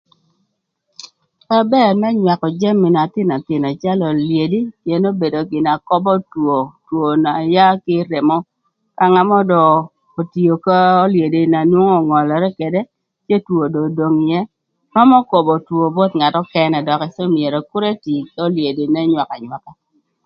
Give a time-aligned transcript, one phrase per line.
[1.47, 6.57] Ba bër më nywakö jami na thïnöthïnö calö olyedi pïën obedo gin na köbö two,
[6.87, 8.37] two n'aya kï remo
[8.97, 9.79] ka ngat mörö dong
[10.19, 12.81] otio k'olyedi na nwongo öngölërë ködë
[13.27, 14.39] cë two dong odong ïë
[14.95, 19.71] römö kobo two both ngat nökënë dökï myero kür etii k'olyedi n'ënywakö anywaka.